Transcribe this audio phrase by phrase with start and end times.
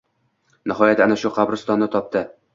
[0.71, 1.33] Nihoyat, ana shu...
[1.37, 2.27] qabristonni topdi!